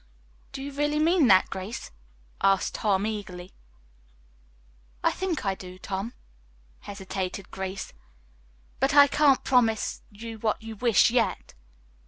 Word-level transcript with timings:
"Do 0.51 0.63
you 0.63 0.71
really 0.71 0.97
mean 0.97 1.27
that, 1.27 1.51
Grace?" 1.51 1.91
asked 2.41 2.73
Tom 2.73 3.05
eagerly. 3.05 3.53
"I 5.03 5.11
think 5.11 5.45
I 5.45 5.53
do, 5.53 5.77
Tom," 5.77 6.15
hesitated 6.79 7.51
Grace, 7.51 7.93
"but 8.79 8.95
I 8.95 9.05
can't 9.05 9.43
promise 9.43 10.01
you 10.09 10.39
what 10.39 10.59
you 10.63 10.75
wish, 10.75 11.11
yet." 11.11 11.53